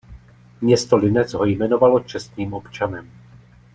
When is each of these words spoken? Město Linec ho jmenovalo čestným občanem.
Město 0.61 0.97
Linec 0.97 1.33
ho 1.33 1.45
jmenovalo 1.45 1.99
čestným 1.99 2.53
občanem. 2.53 3.11